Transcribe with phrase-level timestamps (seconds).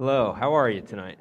[0.00, 1.18] Hello, how are you tonight?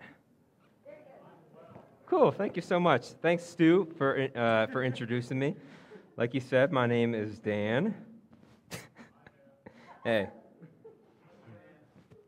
[2.05, 3.05] Cool, thank you so much.
[3.23, 5.55] Thanks, Stu, for, uh, for introducing me.
[6.15, 7.95] Like you said, my name is Dan.
[10.03, 10.27] hey,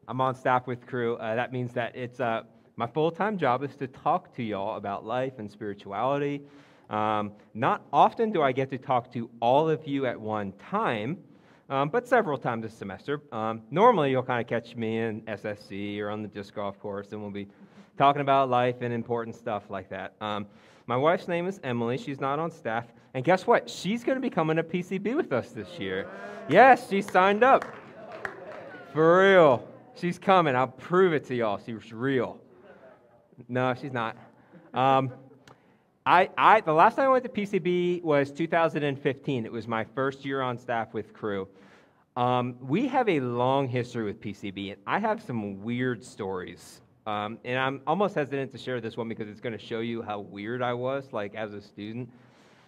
[0.08, 1.18] I'm on staff with Cru.
[1.18, 2.42] Uh, that means that it's uh,
[2.78, 6.42] my full time job is to talk to y'all about life and spirituality.
[6.90, 11.20] Um, not often do I get to talk to all of you at one time,
[11.70, 13.22] um, but several times this semester.
[13.32, 17.12] Um, normally, you'll kind of catch me in SSC or on the disc golf course,
[17.12, 17.48] and we'll be
[17.98, 20.14] talking about life and important stuff like that.
[20.22, 20.48] Um,
[20.88, 21.98] my wife's name is Emily.
[21.98, 22.86] She's not on staff.
[23.14, 23.70] And guess what?
[23.70, 26.08] She's going to be coming to PCB with us this year.
[26.48, 27.66] Yes, she signed up.
[28.94, 29.68] For real.
[29.96, 30.56] She's coming.
[30.56, 31.60] I'll prove it to y'all.
[31.64, 32.40] She's real.
[33.48, 34.18] No, she's not.
[34.74, 35.12] Um,
[36.06, 39.46] I, I, the last time I went to PCB was 2015.
[39.46, 41.48] It was my first year on staff with Cru.
[42.16, 46.82] Um, we have a long history with PCB, and I have some weird stories.
[47.06, 50.02] Um, and I'm almost hesitant to share this one because it's going to show you
[50.02, 52.10] how weird I was, like as a student.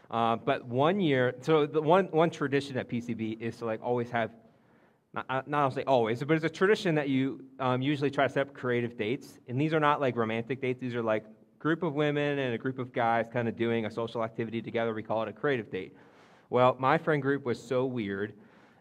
[0.09, 4.09] Uh, but one year, so the one one tradition at PCB is to like always
[4.09, 4.31] have,
[5.13, 8.33] not not I'll say always, but it's a tradition that you um, usually try to
[8.33, 10.81] set up creative dates, and these are not like romantic dates.
[10.81, 11.25] These are like
[11.59, 14.93] group of women and a group of guys kind of doing a social activity together.
[14.93, 15.95] We call it a creative date.
[16.49, 18.33] Well, my friend group was so weird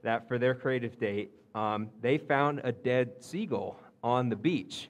[0.02, 4.88] that for their creative date, um, they found a dead seagull on the beach.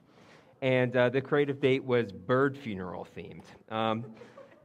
[0.61, 3.43] And uh, the creative date was bird funeral themed.
[3.73, 4.05] Um,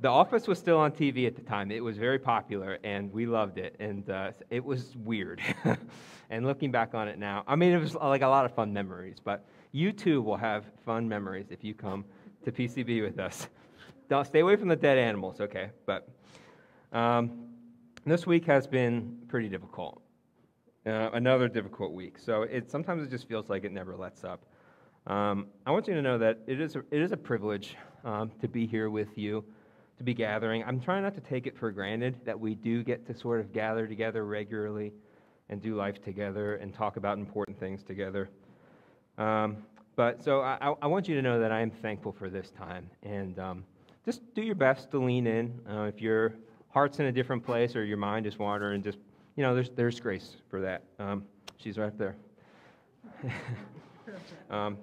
[0.00, 1.70] the Office was still on TV at the time.
[1.70, 3.76] It was very popular, and we loved it.
[3.80, 5.40] And uh, it was weird.
[6.30, 8.72] and looking back on it now, I mean, it was like a lot of fun
[8.74, 9.16] memories.
[9.24, 12.04] But you too will have fun memories if you come
[12.44, 13.48] to PCB with us.
[14.08, 15.70] Don't stay away from the dead animals, okay?
[15.86, 16.08] But
[16.92, 17.48] um,
[18.04, 20.02] this week has been pretty difficult.
[20.86, 22.16] Uh, another difficult week.
[22.16, 24.44] So it sometimes it just feels like it never lets up.
[25.08, 28.30] Um, I want you to know that it is a, it is a privilege um,
[28.40, 29.44] to be here with you,
[29.98, 30.62] to be gathering.
[30.62, 33.52] I'm trying not to take it for granted that we do get to sort of
[33.52, 34.92] gather together regularly
[35.48, 38.30] and do life together and talk about important things together.
[39.18, 39.56] Um,
[39.96, 42.88] but so I, I, want you to know that I am thankful for this time.
[43.02, 43.64] And um,
[44.04, 45.58] just do your best to lean in.
[45.68, 46.34] Uh, if your
[46.68, 48.98] heart's in a different place or your mind is wandering, just
[49.36, 50.82] you know, there's, there's grace for that.
[50.98, 51.24] Um,
[51.58, 52.16] she's right there.
[54.50, 54.78] um,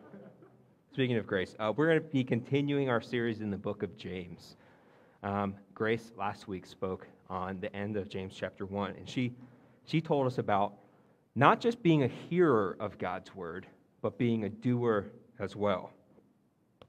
[0.91, 3.97] speaking of grace, uh, we're going to be continuing our series in the book of
[3.97, 4.56] James.
[5.24, 9.34] Um, grace last week spoke on the end of James chapter 1, and she,
[9.86, 10.74] she told us about
[11.35, 13.66] not just being a hearer of God's word,
[14.03, 15.08] but being a doer
[15.40, 15.91] as well.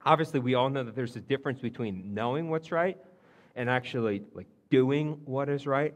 [0.05, 2.99] Obviously, we all know that there's a difference between knowing what's right
[3.57, 5.95] and actually like doing what is right.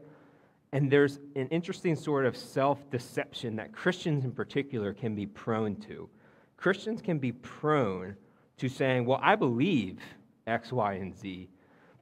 [0.71, 5.75] And there's an interesting sort of self deception that Christians in particular can be prone
[5.87, 6.09] to.
[6.57, 8.15] Christians can be prone
[8.57, 9.99] to saying, Well, I believe
[10.45, 11.49] X, Y, and Z,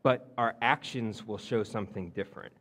[0.03, 2.53] but our actions will show something different.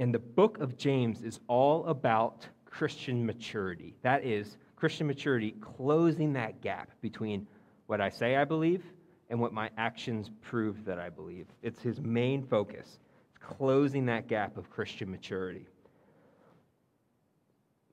[0.00, 3.94] And the book of James is all about Christian maturity.
[4.02, 7.46] That is, Christian maturity closing that gap between
[7.86, 8.84] what I say I believe
[9.30, 11.46] and what my actions prove that I believe.
[11.62, 13.00] It's his main focus
[13.40, 15.66] closing that gap of Christian maturity.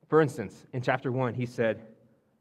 [0.08, 1.82] For instance, in chapter 1, he said,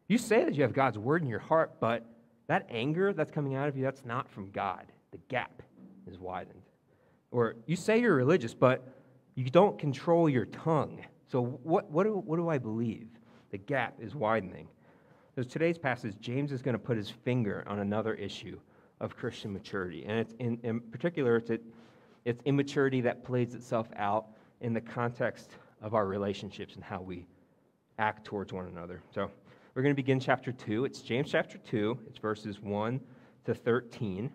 [0.08, 2.04] You say that you have God's word in your heart, but
[2.46, 4.86] that anger that's coming out of you, that's not from God.
[5.12, 5.62] The gap
[6.06, 6.62] is widened.
[7.30, 8.86] Or you say you're religious, but
[9.34, 11.00] you don't control your tongue.
[11.30, 13.08] So what, what, do, what do I believe?
[13.50, 14.68] The gap is widening.
[15.34, 18.58] So today's passage, James is going to put his finger on another issue
[19.00, 20.04] of Christian maturity.
[20.06, 21.50] And it's in, in particular, it's
[22.24, 24.28] it's immaturity that plays itself out
[24.60, 27.26] in the context of our relationships and how we
[27.98, 29.02] act towards one another.
[29.14, 29.30] So
[29.74, 30.84] we're going to begin chapter 2.
[30.84, 33.00] It's James chapter 2, it's verses 1
[33.44, 34.30] to 13.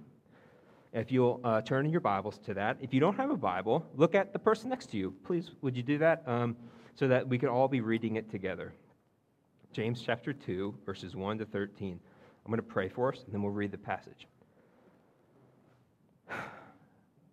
[0.91, 2.78] If you'll uh, turn in your Bibles to that.
[2.81, 5.13] If you don't have a Bible, look at the person next to you.
[5.23, 6.55] Please, would you do that um,
[6.95, 8.73] so that we can all be reading it together?
[9.72, 11.99] James chapter 2, verses 1 to 13.
[12.44, 14.28] I'm going to pray for us, and then we'll read the passage.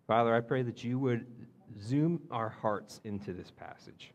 [0.07, 1.27] Father, I pray that you would
[1.81, 4.13] zoom our hearts into this passage.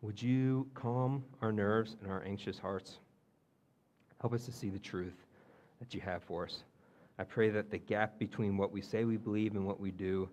[0.00, 2.98] Would you calm our nerves and our anxious hearts?
[4.20, 5.26] Help us to see the truth
[5.80, 6.62] that you have for us.
[7.18, 10.28] I pray that the gap between what we say we believe and what we do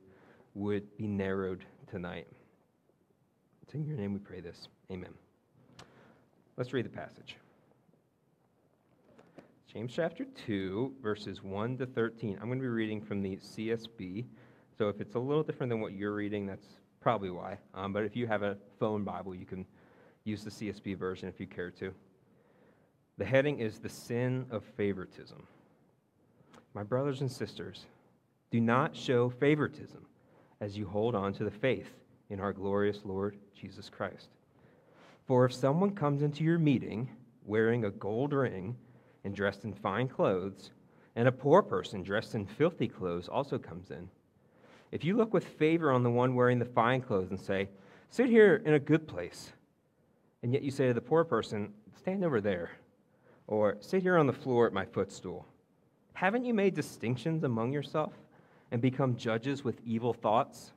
[0.54, 2.28] would be narrowed tonight.
[3.64, 4.68] It's in your name we pray this.
[4.92, 5.14] Amen.
[6.58, 7.38] Let's read the passage.
[9.71, 12.38] James chapter 2, verses 1 to 13.
[12.41, 14.25] I'm going to be reading from the CSB.
[14.77, 16.65] So if it's a little different than what you're reading, that's
[17.00, 17.57] probably why.
[17.73, 19.65] Um, but if you have a phone Bible, you can
[20.25, 21.94] use the CSB version if you care to.
[23.18, 25.41] The heading is The Sin of Favoritism.
[26.73, 27.85] My brothers and sisters,
[28.51, 30.06] do not show favoritism
[30.59, 31.94] as you hold on to the faith
[32.29, 34.27] in our glorious Lord Jesus Christ.
[35.27, 37.07] For if someone comes into your meeting
[37.45, 38.75] wearing a gold ring
[39.23, 40.71] and dressed in fine clothes,
[41.15, 44.09] and a poor person dressed in filthy clothes also comes in,
[44.91, 47.69] if you look with favor on the one wearing the fine clothes and say,
[48.09, 49.53] Sit here in a good place,
[50.44, 52.71] and yet you say to the poor person, Stand over there,
[53.47, 55.45] or sit here on the floor at my footstool,
[56.13, 58.13] haven't you made distinctions among yourself
[58.71, 60.71] and become judges with evil thoughts?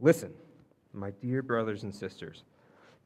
[0.00, 0.32] Listen,
[0.92, 2.44] my dear brothers and sisters,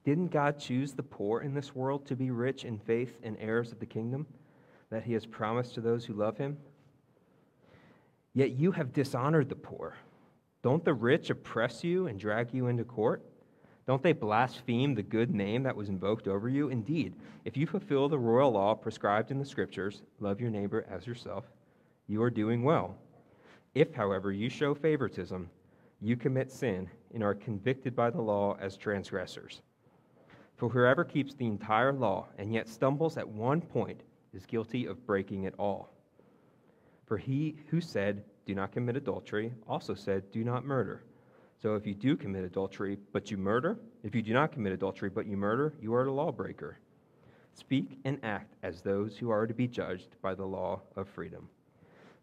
[0.05, 3.73] didn't God choose the poor in this world to be rich in faith and heirs
[3.73, 4.27] of the kingdom
[4.91, 6.59] that he has promised to those who love him?
[8.35, 9.97] Yet you have dishonored the poor.
[10.63, 13.23] Don't the rich oppress you and drag you into court?
[13.87, 16.69] Don't they blaspheme the good name that was invoked over you?
[16.69, 17.15] Indeed,
[17.45, 21.45] if you fulfill the royal law prescribed in the scriptures, love your neighbor as yourself,
[22.07, 22.97] you are doing well.
[23.75, 25.51] If, however, you show favoritism,
[26.01, 29.63] you commit sin and are convicted by the law as transgressors.
[30.57, 34.03] For whoever keeps the entire law and yet stumbles at one point
[34.33, 35.91] is guilty of breaking it all.
[37.07, 41.03] For he who said, Do not commit adultery, also said, Do not murder.
[41.61, 45.09] So if you do commit adultery, but you murder, if you do not commit adultery,
[45.09, 46.79] but you murder, you are a lawbreaker.
[47.55, 51.49] Speak and act as those who are to be judged by the law of freedom.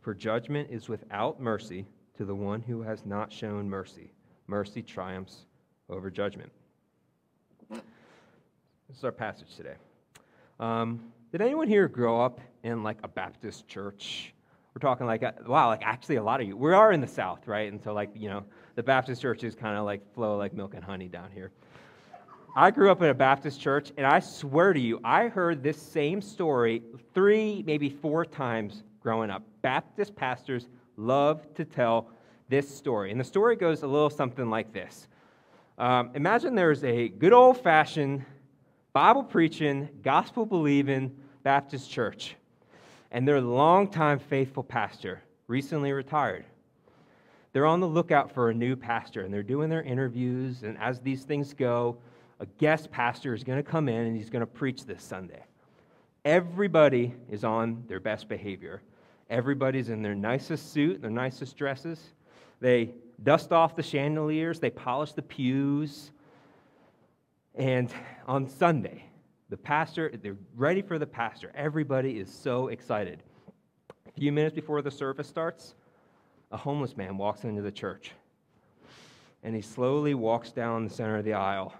[0.02, 1.86] For judgment is without mercy
[2.18, 4.14] to the one who has not shown mercy.
[4.48, 5.46] Mercy triumphs
[5.90, 6.52] over judgment.
[8.92, 9.76] This is our passage today.
[10.60, 14.34] Um, did anyone here grow up in like a Baptist church?
[14.76, 16.58] We're talking like, wow, like actually a lot of you.
[16.58, 17.72] We are in the South, right?
[17.72, 18.44] And so, like, you know,
[18.76, 21.52] the Baptist churches kind of like flow like milk and honey down here.
[22.54, 25.82] I grew up in a Baptist church, and I swear to you, I heard this
[25.82, 26.84] same story
[27.14, 29.42] three, maybe four times growing up.
[29.62, 30.68] Baptist pastors
[30.98, 32.10] love to tell
[32.50, 33.12] this story.
[33.12, 35.08] And the story goes a little something like this
[35.78, 38.26] um, Imagine there's a good old fashioned,
[38.94, 42.36] Bible preaching, gospel believing Baptist church,
[43.12, 46.44] and their longtime faithful pastor recently retired.
[47.54, 50.64] They're on the lookout for a new pastor, and they're doing their interviews.
[50.64, 52.00] And as these things go,
[52.42, 55.44] a guest pastor is going to come in and he's going to preach this Sunday.
[56.26, 58.82] Everybody is on their best behavior.
[59.30, 62.14] Everybody's in their nicest suit, their nicest dresses.
[62.60, 62.92] They
[63.24, 66.12] dust off the chandeliers, they polish the pews.
[67.56, 67.94] And
[68.28, 69.06] on Sunday,
[69.50, 71.52] the pastor, they're ready for the pastor.
[71.54, 73.24] Everybody is so excited.
[74.08, 75.76] A few minutes before the service starts,
[76.52, 78.12] a homeless man walks into the church.
[79.44, 81.74] And he slowly walks down the center of the aisle.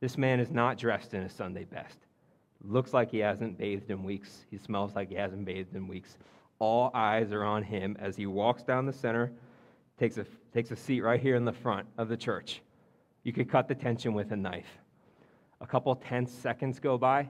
[0.00, 1.98] This man is not dressed in his Sunday best.
[2.62, 4.44] Looks like he hasn't bathed in weeks.
[4.50, 6.18] He smells like he hasn't bathed in weeks.
[6.58, 9.32] All eyes are on him as he walks down the center,
[9.98, 12.60] takes a, takes a seat right here in the front of the church.
[13.22, 14.78] You could cut the tension with a knife.
[15.60, 17.28] A couple tense seconds go by,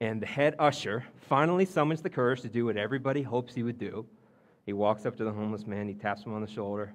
[0.00, 3.78] and the head usher finally summons the courage to do what everybody hopes he would
[3.78, 4.06] do.
[4.64, 6.92] He walks up to the homeless man, he taps him on the shoulder,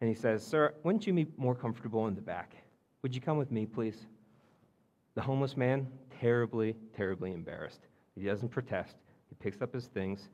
[0.00, 2.54] and he says, Sir, wouldn't you be more comfortable in the back?
[3.02, 4.06] Would you come with me, please?
[5.14, 5.88] The homeless man,
[6.20, 7.86] terribly, terribly embarrassed.
[8.14, 8.96] He doesn't protest.
[9.28, 10.28] He picks up his things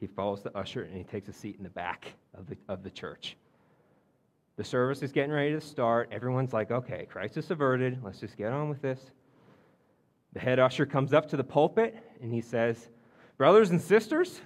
[0.00, 2.82] he follows the usher and he takes a seat in the back of the, of
[2.82, 3.36] the church.
[4.56, 6.10] The service is getting ready to start.
[6.12, 8.02] Everyone's like, okay, crisis averted.
[8.02, 9.10] Let's just get on with this.
[10.32, 12.88] The head usher comes up to the pulpit and he says,
[13.36, 14.40] Brothers and sisters,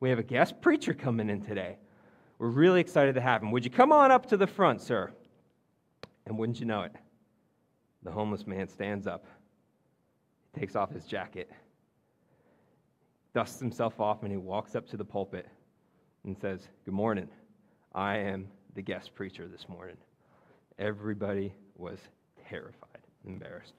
[0.00, 1.76] we have a guest preacher coming in today.
[2.38, 3.50] We're really excited to have him.
[3.50, 5.12] Would you come on up to the front, sir?
[6.26, 6.92] And wouldn't you know it,
[8.02, 9.26] the homeless man stands up,
[10.58, 11.50] takes off his jacket,
[13.34, 15.48] dusts himself off, and he walks up to the pulpit
[16.24, 17.28] and says, Good morning.
[17.94, 18.46] I am
[18.78, 19.96] the guest preacher this morning.
[20.78, 21.98] Everybody was
[22.48, 23.72] terrified, embarrassed.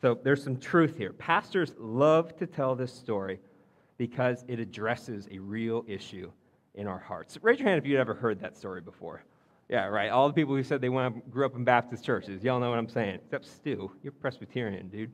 [0.00, 1.12] So there's some truth here.
[1.12, 3.40] Pastors love to tell this story
[3.98, 6.30] because it addresses a real issue
[6.76, 7.36] in our hearts.
[7.42, 9.22] Raise your hand if you'd ever heard that story before.
[9.68, 10.08] Yeah, right.
[10.08, 12.42] All the people who said they went, grew up in Baptist churches.
[12.42, 13.16] Y'all know what I'm saying.
[13.26, 13.92] Except Stu.
[14.02, 15.12] You're Presbyterian, dude.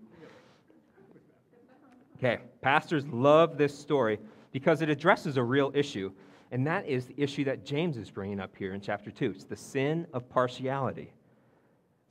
[2.18, 4.20] Okay, pastors love this story
[4.52, 6.12] because it addresses a real issue,
[6.54, 9.32] and that is the issue that James is bringing up here in chapter 2.
[9.32, 11.12] It's the sin of partiality.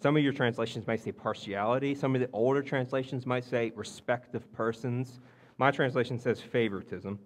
[0.01, 4.35] Some of your translations might say partiality, some of the older translations might say respect
[4.35, 5.21] of persons.
[5.57, 7.19] My translation says favoritism.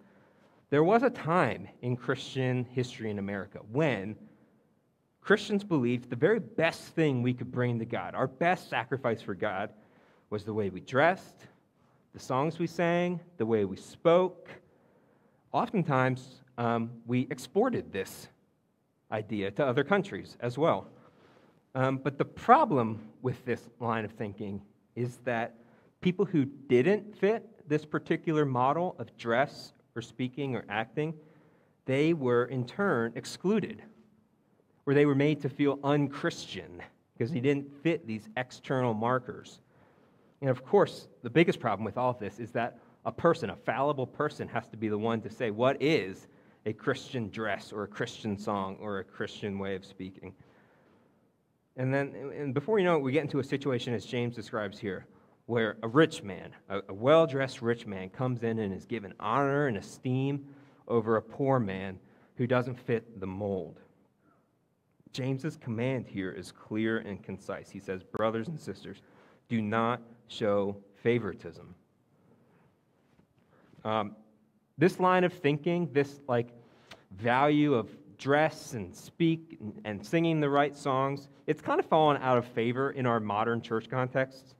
[0.69, 4.15] There was a time in Christian history in America when
[5.19, 9.33] Christians believed the very best thing we could bring to God, our best sacrifice for
[9.33, 9.71] God,
[10.29, 11.47] was the way we dressed,
[12.13, 14.49] the songs we sang, the way we spoke.
[15.51, 18.27] Oftentimes, um, we exported this
[19.11, 20.87] idea to other countries as well.
[21.75, 24.61] Um, but the problem with this line of thinking
[24.95, 25.55] is that
[26.01, 31.13] people who didn't fit this particular model of dress or speaking or acting,
[31.85, 33.81] they were in turn excluded,
[34.85, 36.81] or they were made to feel unchristian
[37.13, 39.59] because they didn't fit these external markers.
[40.41, 43.55] And of course, the biggest problem with all of this is that a person, a
[43.55, 46.27] fallible person, has to be the one to say what is
[46.67, 50.33] a Christian dress or a Christian song or a Christian way of speaking.
[51.77, 54.77] And then, and before you know it, we get into a situation as James describes
[54.77, 55.05] here,
[55.45, 59.67] where a rich man, a, well dressed rich man, comes in and is given honor
[59.67, 60.45] and esteem
[60.89, 61.97] over a poor man
[62.35, 63.79] who doesn't fit the mold.
[65.13, 67.69] James's command here is clear and concise.
[67.69, 69.01] He says, Brothers and sisters,
[69.47, 71.73] do not show favoritism.
[73.85, 74.17] Um,
[74.77, 76.49] this line of thinking, this like
[77.17, 82.37] value of dress and speak and, singing the right songs, it's kind of fallen out
[82.37, 84.55] of favor in our modern church contexts.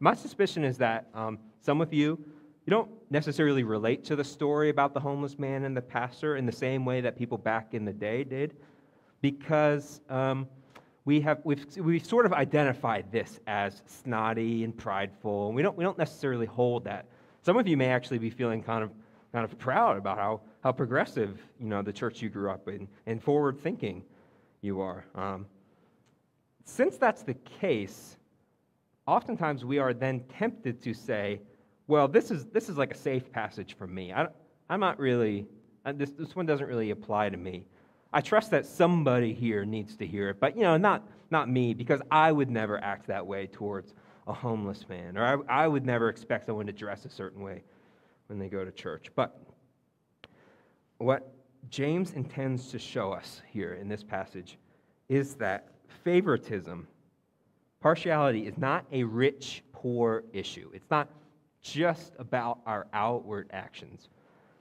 [0.00, 2.18] My suspicion is that um, some of you,
[2.66, 6.46] you don't necessarily relate to the story about the homeless man and the pastor in
[6.46, 8.56] the same way that people back in the day did,
[9.20, 10.48] because um,
[11.04, 15.76] we have we've, we've sort of identified this as snotty and prideful, and we don't
[15.76, 17.06] we don't necessarily hold that.
[17.42, 18.90] Some of you may actually be feeling kind of
[19.32, 22.88] kind of proud about how how progressive you know the church you grew up in
[23.06, 24.02] and forward thinking
[24.62, 25.04] you are.
[25.14, 25.46] Um,
[26.64, 28.16] since that's the case,
[29.06, 31.40] oftentimes we are then tempted to say,
[31.86, 34.12] well, this is, this is like a safe passage for me.
[34.12, 34.26] I,
[34.68, 35.46] am not really,
[35.84, 37.64] uh, this, this one doesn't really apply to me.
[38.12, 41.74] I trust that somebody here needs to hear it, but you know, not, not me,
[41.74, 43.94] because I would never act that way towards
[44.26, 47.62] a homeless man, or I, I would never expect someone to dress a certain way
[48.26, 49.12] when they go to church.
[49.14, 49.45] But
[50.98, 51.32] what
[51.70, 54.58] James intends to show us here in this passage
[55.08, 55.68] is that
[56.04, 56.86] favoritism,
[57.80, 60.70] partiality, is not a rich poor issue.
[60.72, 61.08] It's not
[61.62, 64.08] just about our outward actions,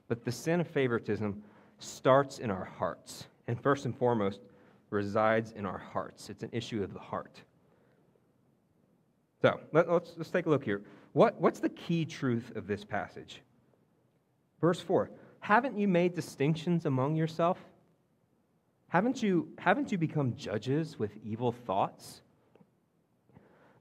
[0.08, 1.42] but the sin of favoritism
[1.80, 4.42] starts in our hearts, and first and foremost,
[4.89, 6.30] resides in our hearts.
[6.30, 7.42] It's an issue of the heart.
[9.42, 10.82] So let, us let's take a look here.
[11.13, 13.42] What, what's the key truth of this passage?
[14.60, 15.10] Verse 4
[15.46, 17.60] Haven't you made distinctions among yourself?
[18.88, 22.24] Haven't you, haven't you become judges with evil thoughts?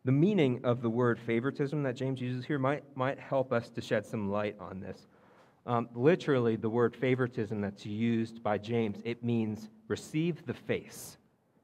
[0.04, 3.80] The meaning of the word favoritism that James uses here might, might help us to
[3.80, 5.06] shed some light on this.
[5.64, 11.16] Um, literally, the word favoritism that's used by James, it means receive the face.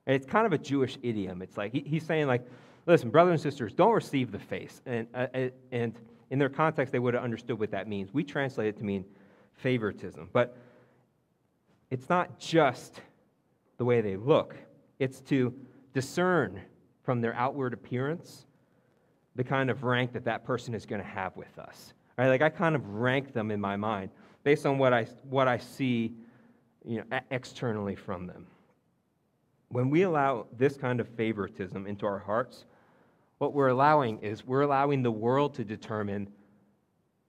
[0.07, 1.43] And it's kind of a Jewish idiom.
[1.43, 2.47] It's like he, he's saying, like,
[2.87, 4.81] listen, brothers and sisters, don't receive the face.
[4.87, 5.93] And, uh, uh and
[6.31, 8.15] in their context, they would have understood what that means.
[8.15, 9.05] We translate it to mean
[9.63, 10.29] favoritism.
[10.33, 10.57] But
[11.91, 13.01] it's not just
[13.79, 14.57] the way they look,
[14.99, 15.55] it's to
[15.93, 16.61] discern
[17.03, 18.47] from their outward appearance
[19.37, 21.95] the kind of rank that that person is going to have with us.
[22.19, 22.29] Right?
[22.29, 24.11] Like I kind of rank them in my mind
[24.45, 26.13] based on what I, what I see
[26.85, 28.47] you know, externally from them.
[29.69, 32.65] When we allow this kind of favoritism into our hearts,
[33.39, 36.29] what we're allowing is we're allowing the world to determine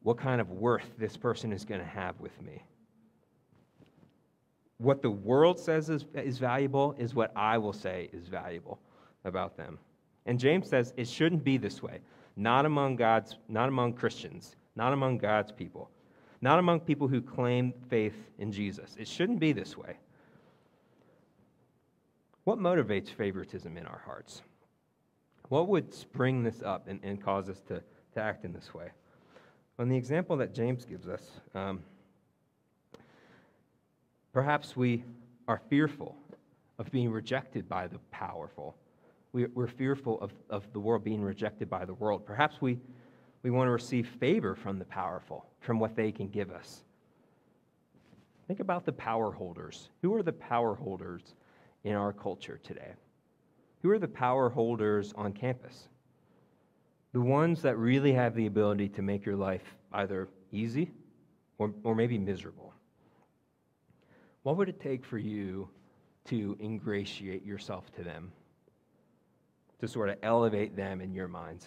[0.03, 2.63] what kind of worth this person is going to have with me.
[4.77, 8.79] What the world says is, is valuable is what I will say is valuable
[9.25, 9.77] about them.
[10.25, 11.99] And James says it shouldn't be this way.
[12.35, 15.91] Not among God's, not among Christians, not among God's people,
[16.41, 18.95] not among people who claim faith in Jesus.
[18.97, 19.97] It shouldn't be this way.
[22.43, 24.41] What motivates favoritism in our hearts?
[25.49, 28.89] What would spring this up and, and cause us to, to act in this way?
[29.81, 31.23] On the example that James gives us,
[31.55, 31.79] um,
[34.31, 35.03] perhaps we
[35.47, 36.15] are fearful
[36.77, 38.75] of being rejected by the powerful
[39.33, 42.25] we, are fearful of, of the world being rejected by the world.
[42.25, 42.79] Perhaps we,
[43.43, 46.83] we want to receive favor from the powerful, from what they can give us.
[48.47, 49.89] Think about the power holders.
[50.01, 51.33] Who are the power holders
[51.83, 52.91] in our culture today?
[53.81, 55.87] Who are the power holders on campus?
[57.13, 60.91] The ones that really have the ability to make your life either easy
[61.57, 62.73] or, or maybe miserable.
[64.43, 65.69] What would it take for you
[66.25, 68.31] to ingratiate yourself to them?
[69.81, 71.65] to sort of elevate them in your minds?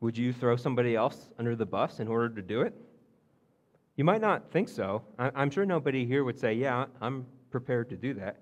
[0.00, 2.72] Would you throw somebody else under the bus in order to do it?
[3.96, 5.02] You might not think so.
[5.18, 8.36] I'm sure nobody here would say, Yeah, I'm prepared to do that.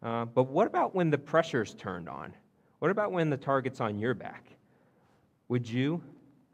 [0.00, 2.32] Uh, but what about when the pressure's turned on?
[2.78, 4.51] What about when the target's on your back?
[5.52, 6.00] Would you,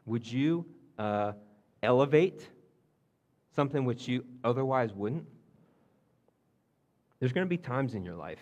[0.05, 0.65] would you
[0.97, 1.31] uh,
[1.81, 2.49] elevate
[3.55, 5.23] something which you otherwise wouldn't?
[7.21, 8.41] There's going to be times in your life,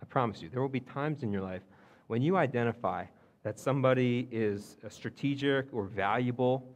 [0.00, 1.60] I promise you, there will be times in your life
[2.06, 3.04] when you identify
[3.42, 6.66] that somebody is strategic or valuable,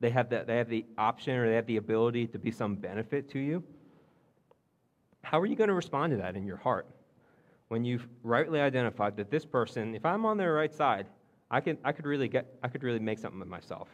[0.00, 2.76] they have, the, they have the option or they have the ability to be some
[2.76, 3.62] benefit to you.
[5.22, 6.86] How are you going to respond to that in your heart?
[7.68, 11.08] When you've rightly identified that this person, if I'm on their right side,
[11.50, 13.88] I, can, I, could really get, I could really make something of myself.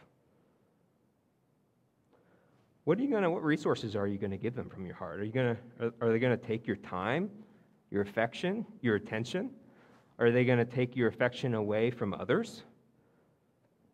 [2.83, 5.19] What are you gonna, what resources are you to give them from your heart?
[5.19, 7.29] Are, you gonna, are, are they to take your time,
[7.91, 9.51] your affection, your attention?
[10.17, 12.63] Are they to take your affection away from others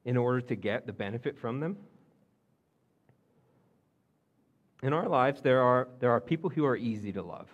[0.06, 1.78] in order to get the benefit from them?
[4.84, 7.50] In our lives, there are, there are people who are easy to love.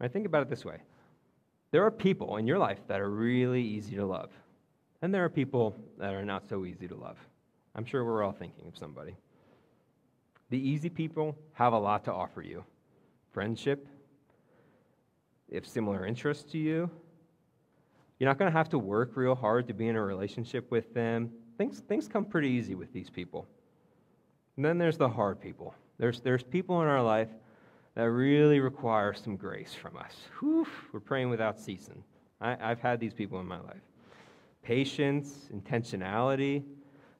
[0.00, 0.78] I think about it this way
[1.70, 4.30] there are people in your life that are really easy to love,
[5.02, 7.16] and there are people that are not so easy to love.
[7.74, 9.16] I'm sure we're all thinking of somebody.
[10.50, 12.64] The easy people have a lot to offer you
[13.32, 13.86] friendship,
[15.48, 16.90] if similar interests to you.
[18.18, 20.92] You're not going to have to work real hard to be in a relationship with
[20.94, 21.30] them.
[21.56, 23.46] Things, things come pretty easy with these people.
[24.56, 25.74] And then there's the hard people.
[25.98, 27.28] There's, there's people in our life
[27.94, 30.14] that really require some grace from us.
[30.38, 32.02] Whew, we're praying without ceasing.
[32.40, 33.80] I, I've had these people in my life.
[34.62, 36.62] Patience, intentionality,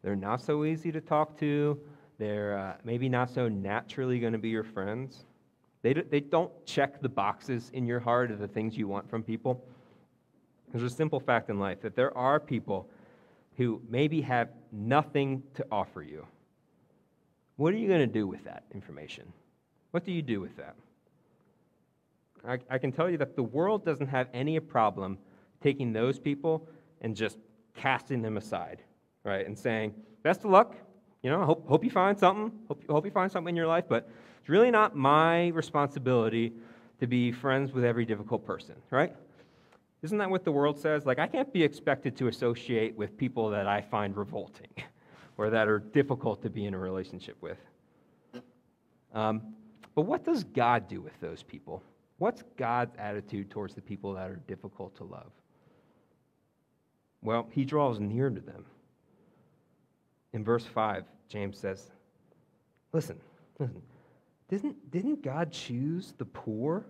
[0.02, 1.78] they're not so easy to talk to.
[2.18, 5.24] They're uh, maybe not so naturally going to be your friends.
[5.82, 9.08] They, do, they don't check the boxes in your heart of the things you want
[9.08, 9.64] from people.
[10.70, 12.88] There's a simple fact in life that there are people
[13.56, 16.26] who maybe have nothing to offer you.
[17.56, 19.32] What are you going to do with that information?
[19.90, 20.76] What do you do with that?
[22.46, 25.18] I, I, can tell you that the world doesn't have any problem
[25.62, 26.66] taking those people
[27.00, 27.38] and just
[27.74, 28.82] casting them aside,
[29.24, 29.46] right?
[29.46, 30.76] And saying, best of luck,
[31.22, 32.52] you know, hope, hope you find something.
[32.68, 34.08] Hope, hope you find something in your life, but
[34.40, 36.52] it's really not my responsibility
[36.98, 39.14] to be friends with every difficult person, right?
[40.02, 41.04] Isn't that what the world says?
[41.04, 44.68] Like, I can't be expected to associate with people that I find revolting
[45.36, 47.58] or that are difficult to be in a relationship with.
[49.12, 49.42] Um,
[49.94, 51.82] but what does God do with those people?
[52.18, 55.32] What's God's attitude towards the people that are difficult to love?
[57.22, 58.64] Well, He draws near to them.
[60.32, 61.90] In verse 5, James says,
[62.92, 63.20] Listen,
[63.58, 63.82] listen.
[64.48, 66.84] Didn't, didn't God choose the poor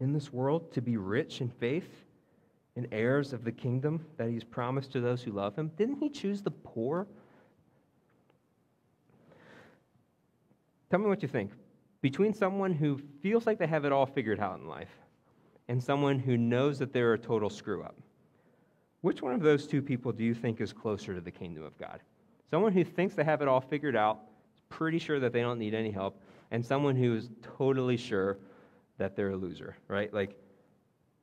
[0.00, 2.04] in this world to be rich in faith
[2.76, 5.70] and heirs of the kingdom that He's promised to those who love Him?
[5.76, 7.06] Didn't He choose the poor?
[10.90, 11.52] Tell me what you think.
[12.00, 14.90] Between someone who feels like they have it all figured out in life
[15.68, 17.96] and someone who knows that they're a total screw up,
[19.00, 21.76] which one of those two people do you think is closer to the kingdom of
[21.78, 22.00] God?
[22.50, 24.20] Someone who thinks they have it all figured out,
[24.68, 28.38] pretty sure that they don't need any help, and someone who is totally sure
[28.96, 30.12] that they're a loser, right?
[30.12, 30.36] Like,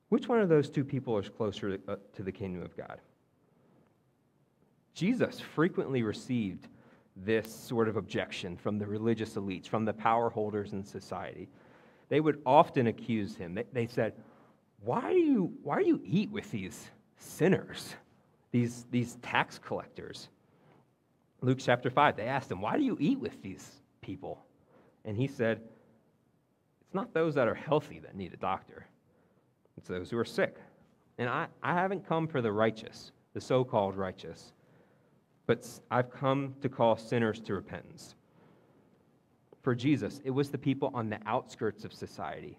[0.08, 3.00] which one of those two people is closer to, uh, to the kingdom of God?
[4.94, 6.68] Jesus frequently received
[7.16, 11.48] this sort of objection from the religious elites, from the power holders in society.
[12.08, 13.54] They would often accuse him.
[13.54, 14.14] They, they said,
[14.80, 17.94] why do, you, why do you eat with these sinners,
[18.50, 20.28] these, these tax collectors?
[21.40, 24.44] Luke chapter 5, they asked him, Why do you eat with these people?
[25.04, 25.60] And he said,
[26.82, 28.86] It's not those that are healthy that need a doctor,
[29.76, 30.56] it's those who are sick.
[31.18, 34.52] And I, I haven't come for the righteous, the so called righteous,
[35.46, 38.14] but I've come to call sinners to repentance.
[39.62, 42.58] For Jesus, it was the people on the outskirts of society,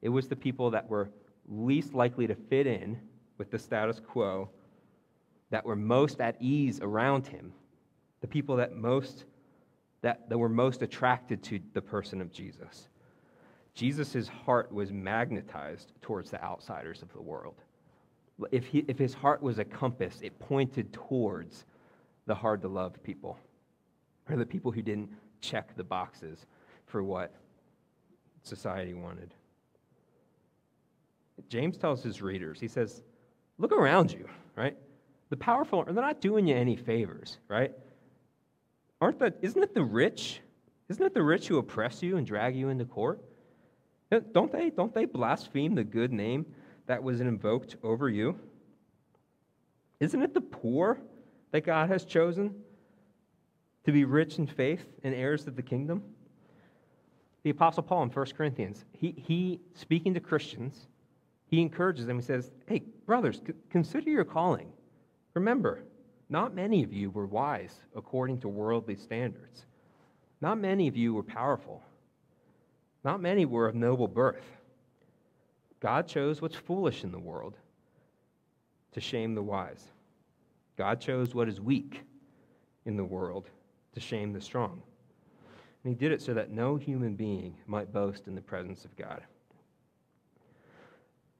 [0.00, 1.10] it was the people that were
[1.48, 2.98] least likely to fit in
[3.38, 4.50] with the status quo,
[5.50, 7.52] that were most at ease around him
[8.20, 9.24] the people that most
[10.00, 12.88] that, that were most attracted to the person of Jesus.
[13.74, 17.56] Jesus' heart was magnetized towards the outsiders of the world.
[18.52, 21.64] If, he, if his heart was a compass, it pointed towards
[22.26, 23.38] the hard to love people,
[24.28, 26.46] or the people who didn't check the boxes
[26.86, 27.34] for what
[28.44, 29.34] society wanted.
[31.48, 33.02] James tells his readers, he says,
[33.58, 34.76] Look around you, right?
[35.30, 37.72] The powerful, they're not doing you any favors, right?
[39.00, 40.40] Aren't the, isn't it the rich?
[40.88, 43.20] Isn't it the rich who oppress you and drag you into court?
[44.10, 46.46] Don't they, don't they blaspheme the good name
[46.86, 48.38] that was invoked over you?
[50.00, 50.98] Isn't it the poor
[51.50, 52.54] that God has chosen
[53.84, 56.02] to be rich in faith and heirs of the kingdom?
[57.42, 60.88] The Apostle Paul in 1 Corinthians, he, he speaking to Christians,
[61.48, 62.18] he encourages them.
[62.18, 64.70] He says, Hey, brothers, consider your calling.
[65.34, 65.80] Remember,
[66.28, 69.64] not many of you were wise according to worldly standards.
[70.40, 71.82] Not many of you were powerful.
[73.02, 74.44] Not many were of noble birth.
[75.80, 77.56] God chose what's foolish in the world
[78.92, 79.84] to shame the wise.
[80.76, 82.02] God chose what is weak
[82.84, 83.48] in the world
[83.94, 84.82] to shame the strong.
[85.84, 88.96] And he did it so that no human being might boast in the presence of
[88.96, 89.22] God.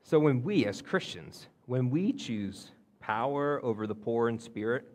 [0.08, 4.86] So when we, as Christians, when we choose power over the poor in spirit,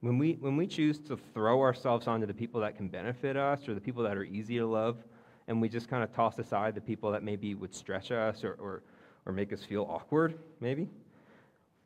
[0.00, 3.68] when we, when we choose to throw ourselves onto the people that can benefit us
[3.68, 4.96] or the people that are easy to love,
[5.46, 8.54] and we just kind of toss aside the people that maybe would stretch us or,
[8.54, 8.82] or,
[9.26, 10.88] or make us feel awkward, maybe,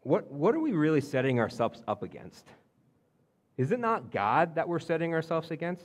[0.00, 2.46] what, what are we really setting ourselves up against?
[3.58, 5.84] Is it not God that we're setting ourselves against?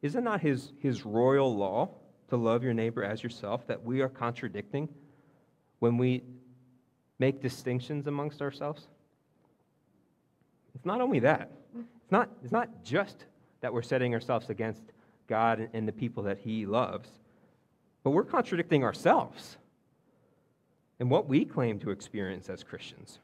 [0.00, 1.90] Is it not his, his royal law
[2.30, 4.88] to love your neighbor as yourself that we are contradicting
[5.78, 6.22] when we
[7.18, 8.86] make distinctions amongst ourselves?
[10.74, 11.50] It's not only that.
[11.76, 13.24] It's not, it's not just
[13.60, 14.82] that we're setting ourselves against
[15.26, 17.08] God and the people that He loves,
[18.02, 19.58] but we're contradicting ourselves
[21.00, 23.18] and what we claim to experience as Christians.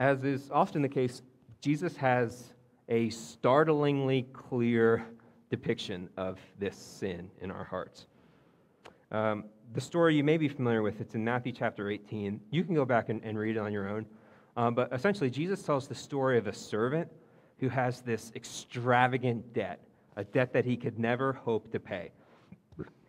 [0.00, 1.22] As is often the case,
[1.60, 2.52] Jesus has
[2.88, 5.04] a startlingly clear
[5.50, 8.06] depiction of this sin in our hearts.
[9.10, 12.40] Um, the story you may be familiar with, it's in Matthew chapter 18.
[12.50, 14.06] You can go back and, and read it on your own.
[14.56, 17.08] Um, but essentially, Jesus tells the story of a servant
[17.60, 19.80] who has this extravagant debt,
[20.16, 22.10] a debt that he could never hope to pay.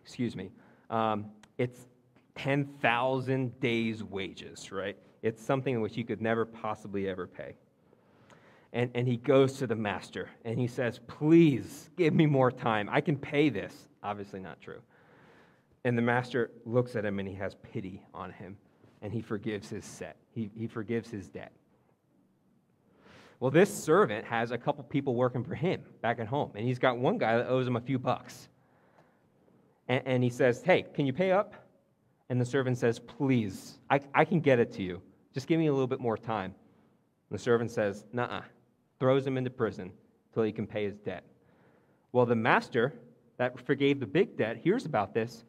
[0.02, 0.50] Excuse me.
[0.90, 1.26] Um,
[1.58, 1.86] it's
[2.36, 4.96] 10,000 days' wages, right?
[5.22, 7.54] It's something which he could never possibly ever pay.
[8.72, 12.88] And, and he goes to the master and he says, Please give me more time.
[12.90, 13.88] I can pay this.
[14.02, 14.80] Obviously, not true.
[15.84, 18.56] And the master looks at him and he has pity on him
[19.02, 20.16] and he forgives his set.
[20.34, 21.52] He, he forgives his debt.
[23.38, 26.78] Well, this servant has a couple people working for him back at home, and he's
[26.78, 28.48] got one guy that owes him a few bucks.
[29.88, 31.54] And, and he says, Hey, can you pay up?
[32.28, 35.00] And the servant says, Please, I, I can get it to you.
[35.32, 36.54] Just give me a little bit more time.
[37.30, 38.40] And the servant says, uh,
[38.98, 39.92] throws him into prison
[40.34, 41.24] till he can pay his debt.
[42.12, 42.92] Well, the master
[43.38, 45.44] that forgave the big debt hears about this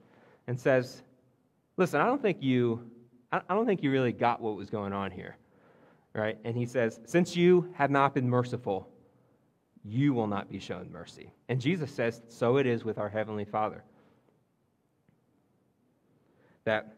[0.52, 1.02] and says,
[1.78, 2.92] Listen, I don't think you,
[3.32, 5.38] I don't think you really got what was going on here.
[6.14, 6.38] Right?
[6.44, 8.90] And he says, Since you have not been merciful,
[9.86, 11.32] you will not be shown mercy.
[11.48, 13.82] And Jesus says, So it is with our Heavenly Father.
[16.66, 16.98] That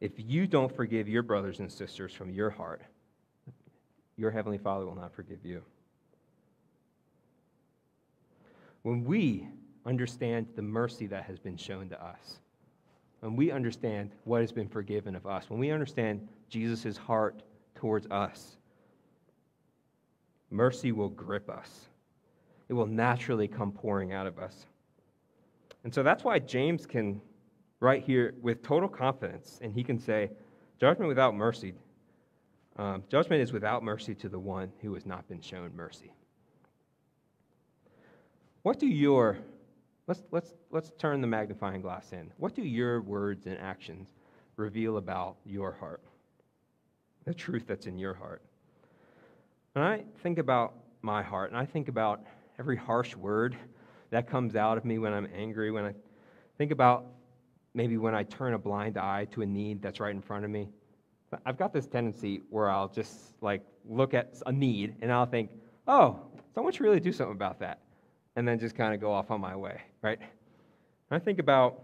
[0.00, 2.80] if you don't forgive your brothers and sisters from your heart,
[4.16, 5.62] your Heavenly Father will not forgive you.
[8.80, 9.46] When we
[9.84, 12.38] understand the mercy that has been shown to us,
[13.24, 17.42] when we understand what has been forgiven of us, when we understand Jesus' heart
[17.74, 18.58] towards us,
[20.50, 21.88] mercy will grip us.
[22.68, 24.66] It will naturally come pouring out of us.
[25.84, 27.18] And so that's why James can
[27.80, 30.30] write here with total confidence, and he can say,
[30.78, 31.72] Judgment without mercy,
[32.76, 36.12] um, judgment is without mercy to the one who has not been shown mercy.
[38.64, 39.38] What do your,
[40.06, 42.30] let's, let's, let's turn the magnifying glass in.
[42.38, 44.08] What do your words and actions
[44.56, 46.02] reveal about your heart?
[47.24, 48.42] The truth that's in your heart.
[49.72, 52.22] When I think about my heart, and I think about
[52.58, 53.56] every harsh word
[54.10, 55.94] that comes out of me when I'm angry, when I
[56.58, 57.06] think about
[57.72, 60.50] maybe when I turn a blind eye to a need that's right in front of
[60.50, 60.68] me,
[61.44, 65.50] I've got this tendency where I'll just like look at a need and I'll think,
[65.88, 66.20] oh,
[66.54, 67.80] someone should really do something about that
[68.36, 70.18] and then just kind of go off on my way, right?
[71.10, 71.80] I think about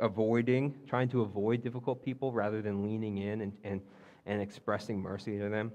[0.00, 3.80] avoiding, trying to avoid difficult people rather than leaning in and, and,
[4.26, 5.72] and expressing mercy to them.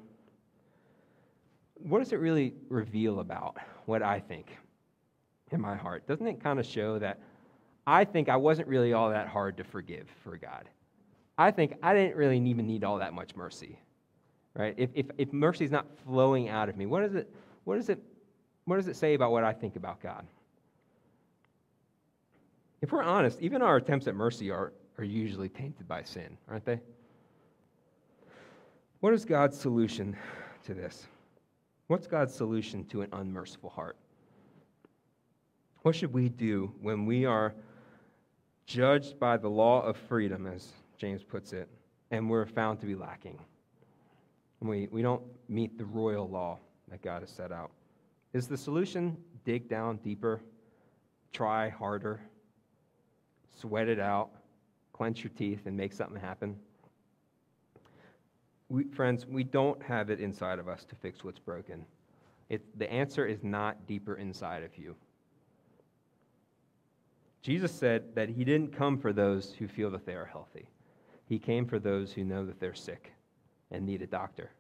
[1.76, 4.56] What does it really reveal about what I think
[5.52, 6.08] in my heart?
[6.08, 7.20] Doesn't it kind of show that
[7.86, 10.70] I think I wasn't really all that hard to forgive for God?
[11.38, 13.80] I think I didn't really even need all that much mercy,
[14.54, 14.76] right?
[14.78, 17.34] If, if, if mercy is not flowing out of me, what, is it,
[17.64, 18.00] what does it
[18.66, 20.26] what does it say about what I think about God?
[22.82, 26.66] If we're honest, even our attempts at mercy are, are usually tainted by sin, aren't
[26.66, 26.82] they?
[29.00, 30.16] What is God's solution
[30.66, 31.08] to this?
[31.88, 33.98] What's God's solution to an unmerciful heart?
[35.82, 37.54] What should we do when we are
[38.66, 41.68] judged by the law of freedom, as James puts it,
[42.12, 43.38] and we're found to be lacking?
[44.62, 47.72] We, we don't meet the royal law that God has set out.
[48.34, 49.16] Is the solution
[49.46, 50.42] dig down deeper,
[51.32, 52.20] try harder,
[53.60, 54.30] sweat it out,
[54.92, 56.56] clench your teeth, and make something happen?
[58.70, 61.86] We, friends, we don't have it inside of us to fix what's broken.
[62.50, 64.96] It, the answer is not deeper inside of you.
[67.44, 70.66] Jesus said that he didn't come for those who feel that they are healthy.
[71.28, 73.12] He came for those who know that they're sick
[73.70, 74.52] and need a doctor.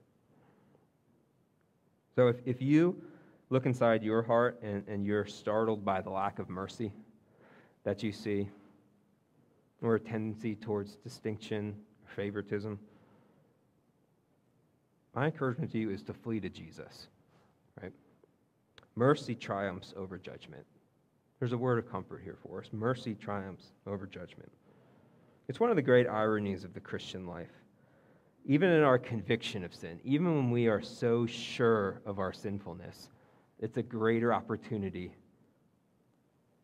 [2.15, 3.01] So if, if you
[3.53, 6.91] look inside your heart and, and you're startled by the lack of mercy
[7.83, 8.49] that you see,
[9.83, 12.79] or a tendency towards distinction or favoritism,
[15.13, 17.09] my encouragement to you is to flee to Jesus,
[17.79, 17.91] right?
[18.95, 20.65] Mercy triumphs over judgment.
[21.37, 22.69] There's a word of comfort here for us.
[22.71, 24.51] Mercy triumphs over judgment.
[25.47, 27.51] It's one of the great ironies of the Christian life.
[28.45, 33.09] Even in our conviction of sin, even when we are so sure of our sinfulness,
[33.63, 35.15] it's a greater opportunity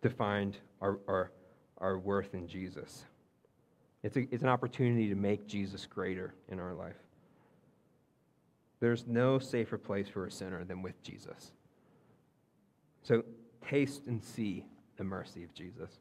[0.01, 1.31] to find our, our,
[1.77, 3.05] our worth in Jesus.
[4.03, 6.97] It's, a, it's an opportunity to make Jesus greater in our life.
[8.81, 11.53] There's no safer place for a sinner than with Jesus.
[13.03, 13.23] So
[13.65, 14.65] taste and see
[14.97, 15.91] the mercy of Jesus.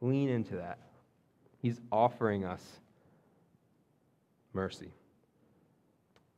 [0.00, 0.78] Lean into that.
[1.60, 2.64] He's offering us
[4.54, 4.92] mercy.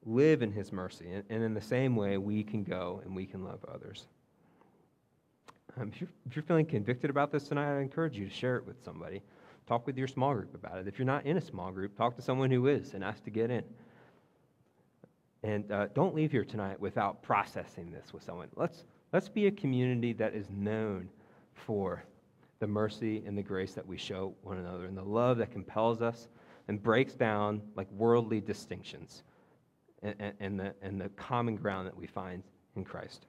[0.05, 1.09] Live in his mercy.
[1.29, 4.07] And, in the same way, we can go and we can love others.
[5.77, 8.57] Um, if, you're, if you're feeling convicted about this tonight, I encourage you to share
[8.57, 9.23] it with somebody.
[9.67, 10.89] Talk with your small group about it.
[10.89, 13.31] If you're not in a small group, talk to someone who is and ask to
[13.31, 13.65] get in.
[15.45, 18.49] And uh, don't leave here tonight without processing this with someone.
[18.57, 21.09] Let's, let's be a community that is known
[21.55, 22.05] for
[22.59, 26.03] the mercy and the grace that we show one another and the love that compels
[26.03, 26.29] us
[26.69, 29.32] and breaks down like worldly distinctions and,
[30.03, 32.43] and, and, the, and the common ground that we find
[32.77, 33.27] in Christ.